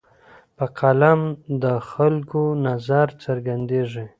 [0.57, 1.21] په قلم
[1.63, 4.05] د خلکو نظر څرګندېږي.